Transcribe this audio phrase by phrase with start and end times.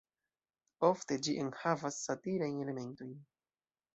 [0.87, 3.13] Ofte ĝi enhavas satirajn elementojn.